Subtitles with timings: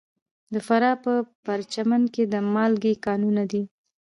[0.53, 1.13] د فراه په
[1.45, 3.63] پرچمن کې د مالګې کانونه دي.